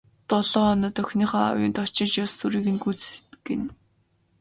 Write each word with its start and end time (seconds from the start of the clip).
Долоо 0.29 0.65
хоноод 0.71 0.95
охиныхоо 1.01 1.43
аавынд 1.47 1.75
очиж 1.83 2.11
ёс 2.25 2.31
төрийг 2.39 2.67
нь 2.73 2.81
гүйцээнэ. 2.83 3.67